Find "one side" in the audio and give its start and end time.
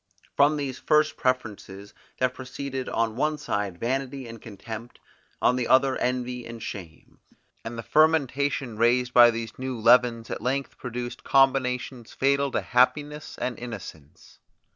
3.15-3.77